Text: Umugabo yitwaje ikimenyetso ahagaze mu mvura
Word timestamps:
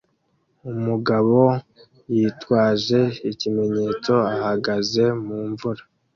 Umugabo 0.71 1.37
yitwaje 2.15 2.99
ikimenyetso 3.31 4.13
ahagaze 4.35 5.03
mu 5.25 5.37
mvura 5.49 5.83